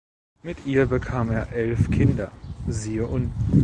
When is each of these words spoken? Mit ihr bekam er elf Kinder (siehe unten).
Mit 0.41 0.65
ihr 0.65 0.87
bekam 0.87 1.29
er 1.29 1.51
elf 1.51 1.91
Kinder 1.91 2.31
(siehe 2.67 3.05
unten). 3.05 3.45